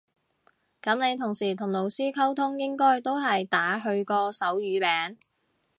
[0.81, 5.19] 噉你平時同老師溝通應該都係打佢個手語名